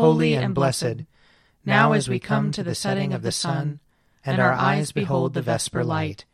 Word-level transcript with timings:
holy 0.00 0.34
and 0.34 0.54
blessed, 0.54 1.04
now 1.62 1.92
as 1.92 2.08
we 2.08 2.18
come 2.18 2.50
to 2.50 2.62
the 2.62 2.74
setting 2.74 3.12
of 3.12 3.20
the 3.20 3.30
sun, 3.30 3.80
and 4.24 4.40
our 4.40 4.52
eyes 4.52 4.92
behold 4.92 5.34
the 5.34 5.42
vesper 5.42 5.84
light, 5.84 6.24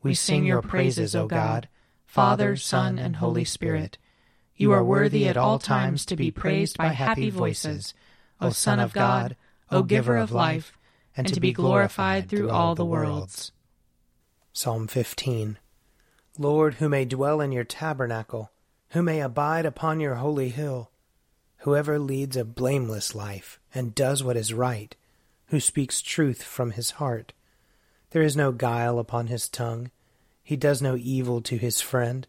we 0.00 0.14
sing 0.14 0.44
your 0.44 0.62
praises, 0.62 1.16
O 1.16 1.26
God, 1.26 1.68
Father, 2.04 2.54
Son, 2.54 3.00
and 3.00 3.16
Holy 3.16 3.44
Spirit. 3.44 3.98
You 4.54 4.70
are 4.70 4.84
worthy 4.84 5.26
at 5.26 5.36
all 5.36 5.58
times 5.58 6.06
to 6.06 6.14
be 6.14 6.30
praised 6.30 6.78
by 6.78 6.88
happy 6.88 7.28
voices, 7.28 7.94
O 8.40 8.50
Son 8.50 8.78
of 8.78 8.92
God, 8.92 9.34
O 9.72 9.82
Giver 9.82 10.16
of 10.16 10.30
life, 10.30 10.78
and 11.16 11.26
to 11.26 11.40
be 11.40 11.52
glorified 11.52 12.28
through 12.28 12.50
all 12.50 12.76
the 12.76 12.84
worlds. 12.84 13.50
Psalm 14.52 14.86
15 14.86 15.58
Lord, 16.38 16.74
who 16.74 16.88
may 16.88 17.04
dwell 17.04 17.40
in 17.40 17.50
your 17.50 17.64
tabernacle, 17.64 18.52
who 18.90 19.02
may 19.02 19.20
abide 19.20 19.66
upon 19.66 19.98
your 19.98 20.16
holy 20.16 20.50
hill, 20.50 20.92
whoever 21.66 21.98
leads 21.98 22.36
a 22.36 22.44
blameless 22.44 23.12
life 23.12 23.58
and 23.74 23.92
does 23.92 24.22
what 24.22 24.36
is 24.36 24.54
right, 24.54 24.94
who 25.46 25.58
speaks 25.58 26.00
truth 26.00 26.40
from 26.40 26.70
his 26.70 26.92
heart. 26.92 27.32
There 28.10 28.22
is 28.22 28.36
no 28.36 28.52
guile 28.52 29.00
upon 29.00 29.26
his 29.26 29.48
tongue. 29.48 29.90
He 30.44 30.54
does 30.54 30.80
no 30.80 30.94
evil 30.96 31.40
to 31.40 31.56
his 31.56 31.80
friend. 31.80 32.24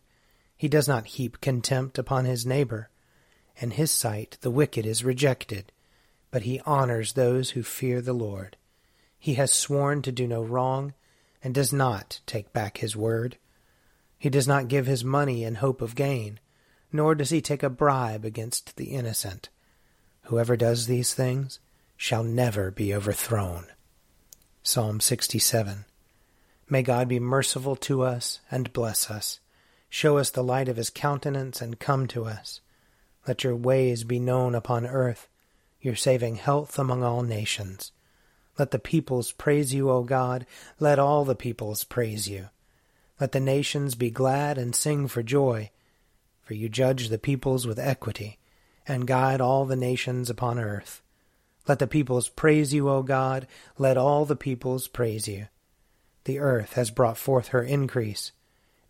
He 0.56 0.68
does 0.68 0.88
not 0.88 1.06
heap 1.06 1.40
contempt 1.40 2.00
upon 2.00 2.26
his 2.26 2.48
neighbor. 2.48 2.90
In 3.58 3.70
his 3.70 3.92
sight 3.92 4.40
the 4.42 4.50
wicked 4.50 4.88
is 4.88 5.04
rejected, 5.04 5.72
but 6.32 6.42
he 6.42 6.60
honors 6.66 7.14
those 7.14 7.52
who 7.52 7.62
fear 7.62 8.02
the 8.02 8.14
Lord. 8.14 8.58
He 9.20 9.36
has 9.36 9.52
sworn 9.52 10.02
to 10.02 10.12
do 10.12 10.26
no 10.26 10.42
wrong, 10.42 10.96
and 11.44 11.54
does 11.54 11.72
not 11.72 12.22
take 12.26 12.54
back 12.54 12.80
his 12.80 12.96
word. 12.96 13.38
He 14.18 14.32
does 14.32 14.48
not 14.48 14.68
give 14.68 14.88
his 14.88 15.04
money 15.04 15.44
in 15.44 15.56
hope 15.56 15.84
of 15.84 15.94
gain, 15.94 16.40
nor 16.98 17.16
does 17.16 17.30
he 17.30 17.40
take 17.42 17.64
a 17.64 17.70
bribe 17.70 18.26
against 18.26 18.76
the 18.76 18.86
innocent. 18.86 19.50
Whoever 20.24 20.58
does 20.58 20.88
these 20.88 21.14
things 21.14 21.60
shall 21.96 22.24
never 22.24 22.72
be 22.72 22.94
overthrown. 22.94 23.68
Psalm 24.64 25.00
67. 25.00 25.86
May 26.68 26.82
God 26.82 27.08
be 27.08 27.20
merciful 27.20 27.76
to 27.78 28.02
us 28.02 28.40
and 28.52 28.74
bless 28.74 29.12
us. 29.12 29.40
Show 29.90 30.18
us 30.18 30.32
the 30.32 30.44
light 30.44 30.68
of 30.68 30.76
his 30.76 30.90
countenance 30.90 31.62
and 31.62 31.80
come 31.80 32.08
to 32.08 32.26
us. 32.26 32.62
Let 33.28 33.44
your 33.44 33.56
ways 33.56 34.04
be 34.04 34.20
known 34.20 34.56
upon 34.56 34.88
earth, 34.88 35.30
your 35.80 35.96
saving 35.96 36.36
health 36.36 36.80
among 36.80 37.04
all 37.04 37.22
nations. 37.22 37.92
Let 38.58 38.72
the 38.72 38.80
peoples 38.80 39.32
praise 39.32 39.72
you, 39.72 39.92
O 39.92 40.02
God. 40.02 40.48
Let 40.80 40.98
all 40.98 41.26
the 41.26 41.36
peoples 41.36 41.84
praise 41.84 42.28
you. 42.28 42.50
Let 43.20 43.34
the 43.34 43.40
nations 43.40 43.94
be 43.94 44.10
glad 44.10 44.58
and 44.58 44.76
sing 44.76 45.08
for 45.08 45.22
joy, 45.22 45.70
for 46.48 46.54
you 46.54 46.70
judge 46.70 47.10
the 47.10 47.18
peoples 47.18 47.68
with 47.68 47.78
equity, 47.78 48.40
and 48.88 49.06
guide 49.06 49.42
all 49.42 49.66
the 49.66 49.76
nations 49.76 50.30
upon 50.30 50.58
earth. 50.58 51.02
Let 51.68 51.80
the 51.80 51.88
peoples 51.88 52.30
praise 52.30 52.74
you, 52.74 52.88
O 52.90 53.04
God. 53.04 53.48
Let 53.78 53.98
all 53.98 54.24
the 54.24 54.38
peoples 54.38 54.88
praise 54.88 55.28
you. 55.28 55.48
The 56.24 56.40
earth 56.40 56.74
has 56.74 56.90
brought 56.90 57.18
forth 57.18 57.50
her 57.50 57.62
increase. 57.62 58.32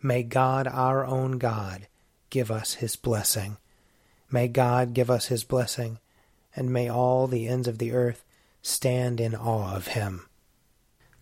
May 0.00 0.22
God, 0.22 0.68
our 0.68 1.04
own 1.04 1.38
God, 1.38 1.88
give 2.30 2.48
us 2.48 2.74
his 2.74 2.94
blessing. 2.94 3.56
May 4.30 4.46
God 4.46 4.94
give 4.94 5.10
us 5.10 5.26
his 5.26 5.42
blessing, 5.42 5.98
and 6.54 6.72
may 6.72 6.88
all 6.88 7.26
the 7.26 7.48
ends 7.48 7.66
of 7.66 7.78
the 7.78 7.90
earth 7.90 8.24
stand 8.62 9.20
in 9.20 9.34
awe 9.34 9.74
of 9.74 9.88
him. 9.88 10.28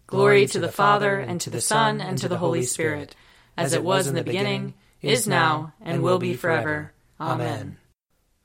Glory 0.06 0.46
to 0.48 0.60
the 0.60 0.70
Father, 0.70 1.18
and 1.18 1.40
to 1.40 1.48
the 1.48 1.62
Son, 1.62 2.02
and 2.02 2.18
to 2.18 2.28
the 2.28 2.36
Holy 2.36 2.62
Spirit, 2.62 3.16
as 3.56 3.72
it 3.72 3.82
was 3.82 4.06
in 4.06 4.14
the 4.14 4.22
beginning, 4.22 4.74
is 5.02 5.26
now, 5.26 5.72
and 5.80 6.02
will 6.02 6.18
be 6.18 6.34
forever. 6.34 6.92
Amen. 7.20 7.78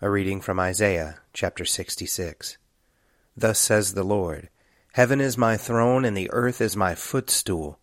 A 0.02 0.10
reading 0.10 0.42
from 0.42 0.60
Isaiah 0.60 1.20
chapter 1.34 1.66
66. 1.66 2.58
Thus 3.36 3.60
says 3.60 3.94
the 3.94 4.04
Lord 4.04 4.50
Heaven 4.94 5.22
is 5.22 5.38
my 5.38 5.56
throne, 5.58 6.04
and 6.04 6.18
the 6.18 6.30
earth 6.32 6.60
is 6.60 6.76
my 6.76 6.96
footstool. 6.96 7.80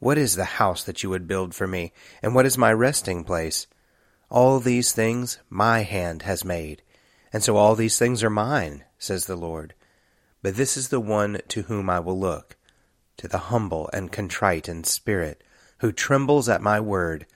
What 0.00 0.18
is 0.18 0.36
the 0.36 0.44
house 0.44 0.84
that 0.84 1.02
you 1.02 1.10
would 1.10 1.28
build 1.28 1.54
for 1.54 1.66
me, 1.66 1.92
and 2.22 2.34
what 2.34 2.46
is 2.46 2.58
my 2.58 2.72
resting 2.72 3.24
place? 3.24 3.66
All 4.30 4.60
these 4.60 4.92
things 4.92 5.38
my 5.48 5.80
hand 5.80 6.22
has 6.22 6.44
made, 6.44 6.82
and 7.32 7.42
so 7.42 7.56
all 7.56 7.74
these 7.74 7.98
things 7.98 8.22
are 8.22 8.30
mine, 8.30 8.84
says 8.98 9.26
the 9.26 9.36
Lord. 9.36 9.74
But 10.42 10.56
this 10.56 10.76
is 10.76 10.88
the 10.88 11.00
one 11.00 11.40
to 11.48 11.62
whom 11.62 11.88
I 11.90 12.00
will 12.00 12.18
look 12.18 12.56
to 13.18 13.28
the 13.28 13.38
humble 13.38 13.90
and 13.92 14.10
contrite 14.10 14.68
in 14.68 14.84
spirit, 14.84 15.42
who 15.78 15.92
trembles 15.92 16.48
at 16.48 16.62
my 16.62 16.80
word. 16.80 17.26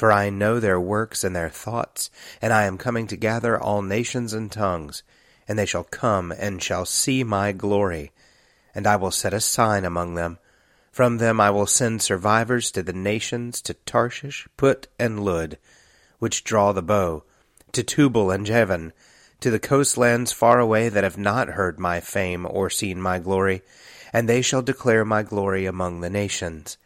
For 0.00 0.10
I 0.10 0.30
know 0.30 0.58
their 0.60 0.80
works 0.80 1.24
and 1.24 1.36
their 1.36 1.50
thoughts, 1.50 2.10
and 2.40 2.54
I 2.54 2.64
am 2.64 2.78
coming 2.78 3.06
to 3.08 3.18
gather 3.18 3.60
all 3.60 3.82
nations 3.82 4.32
and 4.32 4.50
tongues, 4.50 5.02
and 5.46 5.58
they 5.58 5.66
shall 5.66 5.84
come 5.84 6.32
and 6.32 6.62
shall 6.62 6.86
see 6.86 7.22
my 7.22 7.52
glory. 7.52 8.10
And 8.74 8.86
I 8.86 8.96
will 8.96 9.10
set 9.10 9.34
a 9.34 9.40
sign 9.40 9.84
among 9.84 10.14
them. 10.14 10.38
From 10.90 11.18
them 11.18 11.38
I 11.38 11.50
will 11.50 11.66
send 11.66 12.00
survivors 12.00 12.70
to 12.70 12.82
the 12.82 12.94
nations, 12.94 13.60
to 13.60 13.74
Tarshish, 13.74 14.48
Put, 14.56 14.86
and 14.98 15.22
Lud, 15.22 15.58
which 16.18 16.44
draw 16.44 16.72
the 16.72 16.80
bow, 16.80 17.24
to 17.72 17.82
Tubal 17.82 18.30
and 18.30 18.46
Javan, 18.46 18.94
to 19.40 19.50
the 19.50 19.60
coastlands 19.60 20.32
far 20.32 20.60
away 20.60 20.88
that 20.88 21.04
have 21.04 21.18
not 21.18 21.48
heard 21.48 21.78
my 21.78 22.00
fame 22.00 22.46
or 22.48 22.70
seen 22.70 23.02
my 23.02 23.18
glory, 23.18 23.60
and 24.14 24.26
they 24.26 24.40
shall 24.40 24.62
declare 24.62 25.04
my 25.04 25.22
glory 25.22 25.66
among 25.66 26.00
the 26.00 26.08
nations. 26.08 26.78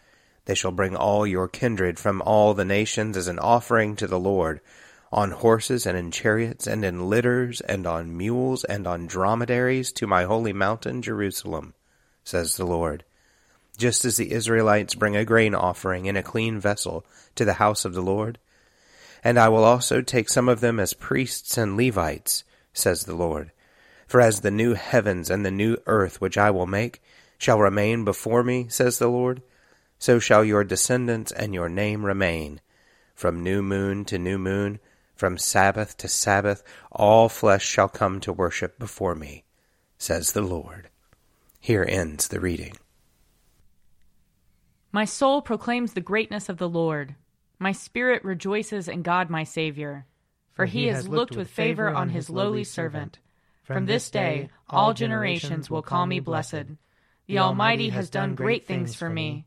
They 0.47 0.55
shall 0.55 0.73
bring 0.73 0.95
all 0.95 1.27
your 1.27 1.49
kindred 1.49 1.99
from 1.99 2.21
all 2.23 2.55
the 2.55 2.65
nations 2.65 3.17
as 3.17 3.29
an 3.29 3.39
offering 3.39 3.97
to 3.97 4.07
the 4.07 4.19
Lord, 4.19 4.61
on 5.11 5.31
horses 5.31 5.87
and 5.87 5.97
in 5.97 6.11
chariots 6.11 6.67
and 6.67 6.85
in 6.85 7.09
litters 7.09 7.61
and 7.61 7.87
on 7.87 8.17
mules 8.17 8.65
and 8.65 8.87
on 8.87 9.07
dromedaries 9.07 9.93
to 9.93 10.07
my 10.07 10.25
holy 10.25 10.53
mountain 10.53 11.03
Jerusalem, 11.03 11.73
says 12.25 12.57
the 12.57 12.67
Lord. 12.67 13.05
Just 13.77 14.05
as 14.05 14.17
the 14.17 14.33
Israelites 14.33 14.95
bring 14.95 15.17
a 15.17 15.25
grain 15.25 15.55
offering 15.55 16.07
in 16.07 16.17
a 16.17 16.23
clean 16.23 16.61
vessel 16.61 17.07
to 17.37 17.45
the 17.45 17.55
house 17.55 17.85
of 17.85 17.95
the 17.95 18.03
Lord. 18.03 18.39
And 19.23 19.39
I 19.39 19.49
will 19.49 19.65
also 19.65 20.03
take 20.03 20.29
some 20.29 20.49
of 20.49 20.61
them 20.61 20.79
as 20.79 20.93
priests 20.95 21.57
and 21.57 21.77
Levites, 21.77 22.45
says 22.73 23.05
the 23.05 23.15
Lord. 23.15 23.53
For 24.07 24.21
as 24.21 24.41
the 24.41 24.51
new 24.51 24.75
heavens 24.75 25.31
and 25.31 25.47
the 25.47 25.51
new 25.51 25.77
earth 25.87 26.21
which 26.21 26.37
I 26.37 26.51
will 26.51 26.67
make 26.67 27.01
shall 27.39 27.59
remain 27.59 28.05
before 28.05 28.43
me, 28.43 28.67
says 28.69 28.99
the 28.99 29.09
Lord, 29.09 29.43
so 30.05 30.19
shall 30.19 30.45
your 30.45 30.65
descendants 30.65 31.33
and 31.33 31.55
your 31.55 31.71
name 31.71 32.05
remain. 32.05 32.61
From 33.15 33.43
new 33.43 33.63
moon 33.63 34.05
to 34.05 34.19
new 34.19 34.37
moon, 34.37 34.79
from 35.15 35.39
Sabbath 35.39 35.97
to 35.97 36.09
Sabbath, 36.09 36.63
all 36.93 37.31
flesh 37.31 37.65
shall 37.65 37.89
come 37.89 38.21
to 38.21 38.31
worship 38.31 38.79
before 38.79 39.15
me, 39.15 39.45
says 39.97 40.33
the 40.33 40.43
Lord. 40.43 40.91
Here 41.59 41.87
ends 41.89 42.29
the 42.29 42.39
reading. 42.39 42.75
My 44.93 45.07
soul 45.07 45.41
proclaims 45.41 45.95
the 45.95 46.03
greatness 46.03 46.51
of 46.51 46.59
the 46.59 46.69
Lord. 46.69 47.15
My 47.59 47.73
spirit 47.73 48.23
rejoices 48.25 48.89
in 48.89 49.01
God 49.01 49.31
my 49.31 49.43
Saviour, 49.43 50.05
for 50.53 50.67
he 50.67 50.89
has 50.89 51.09
looked 51.09 51.35
with 51.35 51.49
favor 51.49 51.89
on 51.89 52.11
his 52.11 52.29
lowly 52.29 52.65
servant. 52.65 53.21
From 53.63 53.87
this 53.87 54.11
day 54.11 54.51
all 54.69 54.93
generations 54.93 55.71
will 55.71 55.81
call 55.81 56.05
me 56.05 56.21
blessed. 56.21 56.77
The 57.27 57.39
Almighty 57.39 57.89
has 57.89 58.11
done 58.11 58.35
great 58.35 58.67
things 58.67 58.95
for 58.95 59.09
me, 59.09 59.47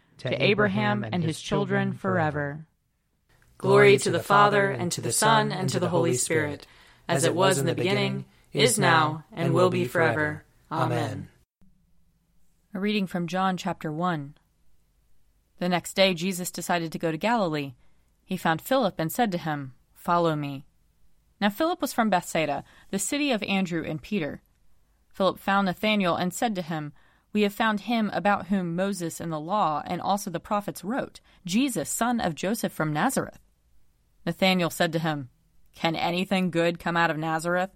to 0.21 0.43
Abraham 0.43 1.03
and 1.11 1.23
his 1.23 1.41
children 1.41 1.93
forever. 1.93 2.67
Glory 3.57 3.97
to 3.97 4.11
the 4.11 4.19
Father, 4.19 4.69
and 4.69 4.91
to 4.91 5.01
the 5.01 5.11
Son, 5.11 5.51
and 5.51 5.67
to 5.69 5.79
the 5.79 5.89
Holy 5.89 6.13
Spirit, 6.13 6.67
as 7.07 7.23
it 7.23 7.33
was 7.33 7.57
in 7.57 7.65
the 7.65 7.73
beginning, 7.73 8.25
is 8.53 8.77
now, 8.77 9.23
and 9.31 9.51
will 9.51 9.71
be 9.71 9.85
forever. 9.85 10.43
Amen. 10.71 11.27
A 12.71 12.79
reading 12.79 13.07
from 13.07 13.25
John 13.25 13.57
chapter 13.57 13.91
1. 13.91 14.35
The 15.57 15.69
next 15.69 15.95
day, 15.95 16.13
Jesus 16.13 16.51
decided 16.51 16.91
to 16.91 16.99
go 16.99 17.11
to 17.11 17.17
Galilee. 17.17 17.73
He 18.23 18.37
found 18.37 18.61
Philip 18.61 18.95
and 18.99 19.11
said 19.11 19.31
to 19.31 19.39
him, 19.39 19.73
Follow 19.95 20.35
me. 20.35 20.65
Now, 21.39 21.49
Philip 21.49 21.81
was 21.81 21.93
from 21.93 22.11
Bethsaida, 22.11 22.63
the 22.91 22.99
city 22.99 23.31
of 23.31 23.41
Andrew 23.43 23.83
and 23.83 23.99
Peter. 23.99 24.43
Philip 25.09 25.39
found 25.39 25.65
Nathanael 25.65 26.15
and 26.15 26.31
said 26.31 26.53
to 26.55 26.61
him, 26.61 26.93
We 27.33 27.43
have 27.43 27.53
found 27.53 27.81
him 27.81 28.09
about 28.13 28.47
whom 28.47 28.75
Moses 28.75 29.19
and 29.19 29.31
the 29.31 29.39
law 29.39 29.81
and 29.85 30.01
also 30.01 30.29
the 30.29 30.39
prophets 30.39 30.83
wrote, 30.83 31.21
Jesus, 31.45 31.89
son 31.89 32.19
of 32.19 32.35
Joseph 32.35 32.73
from 32.73 32.91
Nazareth. 32.91 33.39
Nathanael 34.25 34.69
said 34.69 34.91
to 34.93 34.99
him, 34.99 35.29
Can 35.73 35.95
anything 35.95 36.51
good 36.51 36.79
come 36.79 36.97
out 36.97 37.09
of 37.09 37.17
Nazareth? 37.17 37.71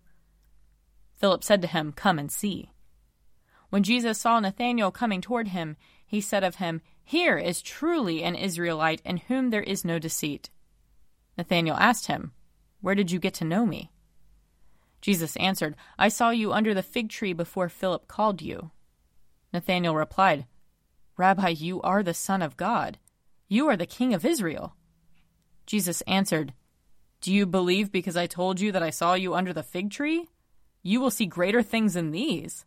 Philip 1.13 1.43
said 1.43 1.61
to 1.61 1.67
him, 1.67 1.93
Come 1.93 2.19
and 2.19 2.31
see. 2.31 2.71
When 3.69 3.83
Jesus 3.83 4.19
saw 4.19 4.39
Nathanael 4.39 4.91
coming 4.91 5.21
toward 5.21 5.49
him, 5.49 5.77
he 6.05 6.21
said 6.21 6.43
of 6.43 6.55
him, 6.55 6.81
Here 7.03 7.37
is 7.37 7.61
truly 7.61 8.23
an 8.23 8.35
Israelite 8.35 9.01
in 9.05 9.17
whom 9.17 9.49
there 9.49 9.63
is 9.63 9.85
no 9.85 9.99
deceit. 9.99 10.49
Nathanael 11.37 11.75
asked 11.75 12.07
him, 12.07 12.33
Where 12.81 12.95
did 12.95 13.11
you 13.11 13.19
get 13.19 13.33
to 13.35 13.45
know 13.45 13.65
me? 13.65 13.91
Jesus 15.01 15.35
answered, 15.37 15.75
I 15.97 16.09
saw 16.09 16.29
you 16.29 16.51
under 16.51 16.73
the 16.73 16.83
fig 16.83 17.09
tree 17.09 17.33
before 17.33 17.69
Philip 17.69 18.07
called 18.07 18.41
you. 18.41 18.71
Nathanael 19.55 19.95
replied, 19.95 20.45
Rabbi, 21.17 21.47
you 21.49 21.81
are 21.81 22.03
the 22.03 22.13
Son 22.13 22.41
of 22.41 22.57
God. 22.57 22.99
You 23.47 23.67
are 23.69 23.77
the 23.77 23.85
King 23.85 24.13
of 24.13 24.25
Israel. 24.25 24.75
Jesus 25.65 26.01
answered, 26.01 26.53
Do 27.21 27.33
you 27.33 27.45
believe 27.45 27.89
because 27.89 28.17
I 28.17 28.27
told 28.27 28.59
you 28.59 28.73
that 28.73 28.83
I 28.83 28.89
saw 28.89 29.13
you 29.13 29.33
under 29.33 29.53
the 29.53 29.63
fig 29.63 29.91
tree? 29.91 30.27
You 30.83 30.99
will 30.99 31.09
see 31.09 31.25
greater 31.25 31.63
things 31.63 31.93
than 31.93 32.11
these. 32.11 32.65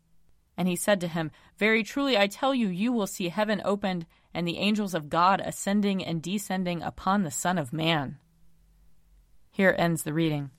And 0.57 0.67
he 0.67 0.77
said 0.77 0.99
to 1.03 1.09
him, 1.09 1.31
Very 1.59 1.83
truly 1.83 2.17
I 2.17 2.27
tell 2.27 2.55
you, 2.55 2.69
you 2.69 2.91
will 2.91 3.07
see 3.07 3.29
heaven 3.29 3.61
opened, 3.65 4.07
and 4.33 4.49
the 4.49 4.59
angels 4.59 4.95
of 4.95 5.11
God 5.11 5.43
ascending 5.45 6.03
and 6.03 6.23
descending 6.23 6.83
upon 6.83 7.23
the 7.23 7.31
Son 7.31 7.59
of 7.59 7.73
Man. 7.73 8.17
Here 9.51 9.75
ends 9.79 10.05
the 10.05 10.15
reading. 10.15 10.51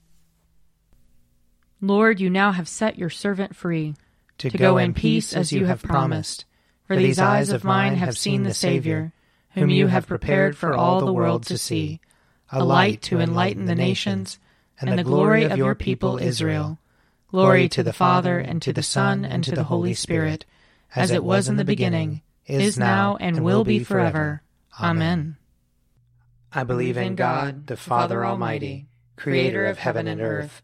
Lord, 1.81 2.19
you 2.19 2.29
now 2.29 2.51
have 2.51 2.67
set 2.67 2.99
your 2.99 3.09
servant 3.09 3.55
free 3.55 3.95
to, 4.39 4.49
to 4.49 4.57
go 4.57 4.77
in 4.77 4.93
peace 4.93 5.33
as 5.33 5.51
you 5.51 5.65
have 5.65 5.81
promised. 5.81 6.45
For 6.87 6.95
these 6.95 7.19
eyes 7.19 7.51
of 7.51 7.63
mine 7.63 7.95
have 7.95 8.17
seen 8.17 8.43
the 8.43 8.53
Savior, 8.53 9.13
whom 9.51 9.69
you 9.69 9.87
have 9.87 10.07
prepared 10.07 10.57
for 10.57 10.73
all 10.73 10.99
the 10.99 11.13
world 11.13 11.45
to 11.45 11.57
see, 11.57 11.99
a 12.51 12.63
light 12.63 13.01
to 13.03 13.19
enlighten 13.19 13.65
the 13.65 13.75
nations, 13.75 14.39
and 14.81 14.97
the 14.97 15.03
glory 15.03 15.43
of 15.43 15.57
your 15.57 15.75
people 15.75 16.17
Israel. 16.17 16.79
Glory 17.27 17.69
to 17.69 17.83
the 17.83 17.93
Father, 17.93 18.39
and 18.39 18.61
to 18.63 18.73
the 18.73 18.81
Son, 18.81 19.23
and 19.23 19.43
to 19.43 19.51
the 19.51 19.65
Holy 19.65 19.93
Spirit, 19.93 20.45
as 20.95 21.11
it 21.11 21.23
was 21.23 21.47
in 21.47 21.57
the 21.57 21.65
beginning, 21.65 22.21
is 22.47 22.79
now, 22.79 23.17
and 23.19 23.43
will 23.43 23.63
be 23.63 23.83
forever. 23.83 24.41
Amen. 24.81 25.37
I 26.51 26.63
believe 26.63 26.97
in 26.97 27.15
God, 27.15 27.67
the 27.67 27.77
Father 27.77 28.25
Almighty, 28.25 28.87
creator 29.15 29.65
of 29.65 29.77
heaven 29.77 30.07
and 30.07 30.21
earth. 30.21 30.63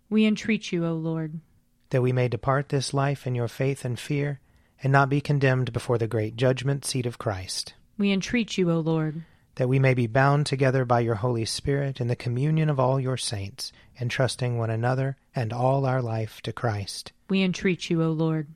We 0.11 0.27
entreat 0.27 0.71
you, 0.71 0.85
O 0.85 0.93
Lord. 0.93 1.39
That 1.89 2.03
we 2.03 2.11
may 2.11 2.27
depart 2.27 2.69
this 2.69 2.93
life 2.93 3.25
in 3.25 3.33
your 3.33 3.47
faith 3.47 3.83
and 3.83 3.99
fear, 3.99 4.39
and 4.83 4.93
not 4.93 5.09
be 5.09 5.21
condemned 5.21 5.73
before 5.73 5.97
the 5.97 6.07
great 6.07 6.35
judgment 6.35 6.85
seat 6.85 7.07
of 7.07 7.17
Christ. 7.17 7.73
We 7.97 8.11
entreat 8.11 8.59
you, 8.59 8.69
O 8.69 8.79
Lord 8.79 9.23
that 9.55 9.67
we 9.67 9.79
may 9.79 9.93
be 9.93 10.07
bound 10.07 10.45
together 10.45 10.85
by 10.85 10.99
your 11.01 11.15
Holy 11.15 11.45
Spirit 11.45 11.99
in 11.99 12.07
the 12.07 12.15
communion 12.15 12.69
of 12.69 12.79
all 12.79 12.99
your 12.99 13.17
saints, 13.17 13.71
entrusting 13.99 14.57
one 14.57 14.69
another 14.69 15.17
and 15.35 15.51
all 15.51 15.85
our 15.85 16.01
life 16.01 16.41
to 16.41 16.53
Christ. 16.53 17.11
We 17.29 17.43
entreat 17.43 17.89
you, 17.89 18.01
O 18.01 18.11
Lord. 18.11 18.47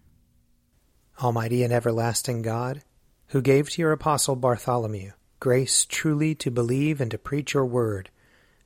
Almighty 1.21 1.63
and 1.63 1.73
everlasting 1.73 2.41
God, 2.41 2.81
who 3.27 3.41
gave 3.41 3.69
to 3.69 3.81
your 3.81 3.91
apostle 3.91 4.35
Bartholomew 4.35 5.11
grace 5.39 5.85
truly 5.85 6.33
to 6.33 6.49
believe 6.49 6.99
and 6.99 7.11
to 7.11 7.17
preach 7.17 7.53
your 7.53 7.65
word, 7.65 8.09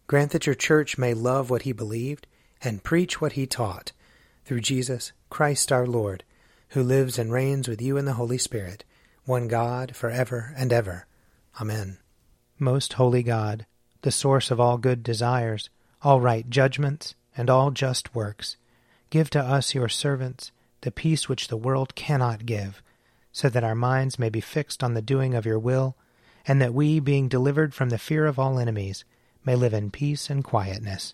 grant 0.07 0.31
that 0.31 0.45
your 0.45 0.55
church 0.55 0.97
may 0.97 1.13
love 1.13 1.49
what 1.49 1.63
he 1.63 1.73
believed 1.73 2.25
and 2.63 2.83
preach 2.83 3.21
what 3.21 3.33
he 3.33 3.45
taught, 3.45 3.91
through 4.45 4.61
Jesus 4.61 5.11
Christ 5.29 5.71
our 5.71 5.87
Lord, 5.87 6.23
who 6.69 6.83
lives 6.83 7.17
and 7.17 7.31
reigns 7.31 7.67
with 7.67 7.81
you 7.81 7.97
in 7.97 8.05
the 8.05 8.13
Holy 8.13 8.37
Spirit, 8.37 8.83
one 9.25 9.47
God, 9.47 9.95
for 9.95 10.09
ever 10.09 10.53
and 10.57 10.73
ever. 10.73 11.05
Amen. 11.59 11.97
Most 12.57 12.93
holy 12.93 13.23
God, 13.23 13.65
the 14.01 14.11
source 14.11 14.51
of 14.51 14.59
all 14.59 14.77
good 14.77 15.03
desires, 15.03 15.69
all 16.01 16.19
right 16.21 16.49
judgments, 16.49 17.15
and 17.35 17.49
all 17.49 17.71
just 17.71 18.13
works, 18.15 18.57
give 19.09 19.29
to 19.29 19.39
us, 19.39 19.73
your 19.73 19.89
servants, 19.89 20.51
the 20.81 20.91
peace 20.91 21.27
which 21.27 21.47
the 21.47 21.57
world 21.57 21.95
cannot 21.95 22.45
give, 22.45 22.81
so 23.31 23.49
that 23.49 23.63
our 23.63 23.75
minds 23.75 24.19
may 24.19 24.29
be 24.29 24.41
fixed 24.41 24.83
on 24.83 24.93
the 24.93 25.01
doing 25.01 25.33
of 25.33 25.45
your 25.45 25.59
will, 25.59 25.95
and 26.47 26.61
that 26.61 26.73
we, 26.73 26.99
being 26.99 27.27
delivered 27.27 27.73
from 27.73 27.89
the 27.89 27.97
fear 27.97 28.25
of 28.25 28.39
all 28.39 28.59
enemies, 28.59 29.05
may 29.45 29.55
live 29.55 29.73
in 29.73 29.91
peace 29.91 30.29
and 30.29 30.43
quietness, 30.43 31.13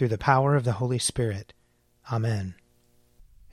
through 0.00 0.08
the 0.08 0.16
power 0.16 0.56
of 0.56 0.64
the 0.64 0.72
Holy 0.72 0.98
Spirit. 0.98 1.52
Amen. 2.10 2.54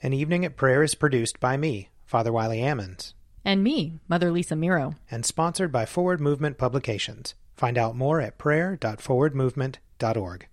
An 0.02 0.14
Evening 0.14 0.46
at 0.46 0.56
Prayer 0.56 0.82
is 0.82 0.94
produced 0.94 1.40
by 1.40 1.58
me, 1.58 1.90
Father 2.06 2.32
Wiley 2.32 2.60
Ammons. 2.60 3.12
And 3.44 3.62
me, 3.62 4.00
Mother 4.08 4.30
Lisa 4.30 4.56
Miro. 4.56 4.94
And 5.10 5.26
sponsored 5.26 5.70
by 5.70 5.84
Forward 5.84 6.22
Movement 6.22 6.56
Publications. 6.56 7.34
Find 7.54 7.76
out 7.76 7.96
more 7.96 8.22
at 8.22 8.38
prayer.forwardmovement.org. 8.38 10.48